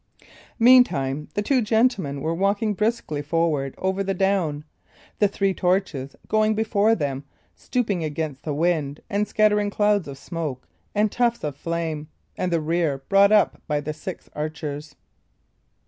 Meantime 0.57 1.27
the 1.35 1.43
two 1.43 1.61
gentlemen 1.61 2.21
were 2.21 2.33
walking 2.33 2.73
briskly 2.73 3.21
forward 3.21 3.75
over 3.77 4.03
the 4.03 4.15
down; 4.15 4.63
the 5.19 5.27
three 5.27 5.53
torches 5.53 6.15
going 6.27 6.55
before 6.55 6.95
them, 6.95 7.23
stooping 7.53 8.03
against 8.03 8.41
the 8.41 8.51
wind 8.51 8.99
and 9.11 9.27
scattering 9.27 9.69
clouds 9.69 10.07
of 10.07 10.17
smoke 10.17 10.67
and 10.95 11.11
tufts 11.11 11.43
of 11.43 11.55
flame, 11.55 12.07
and 12.35 12.51
the 12.51 12.59
rear 12.59 13.03
brought 13.09 13.31
up 13.31 13.61
by 13.67 13.79
the 13.79 13.93
six 13.93 14.27
archers. 14.33 14.95